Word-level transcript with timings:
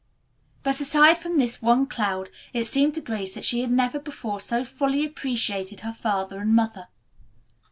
But 0.63 0.79
aside 0.81 1.19
from 1.19 1.37
this 1.37 1.61
one 1.61 1.85
cloud 1.85 2.31
it 2.53 2.65
seemed 2.65 2.95
to 2.95 3.01
Grace 3.01 3.35
that 3.35 3.45
she 3.45 3.61
had 3.61 3.69
never 3.69 3.99
before 3.99 4.39
so 4.39 4.63
fully 4.63 5.05
appreciated 5.05 5.81
her 5.81 5.93
father 5.93 6.39
and 6.39 6.55
mother. 6.55 6.87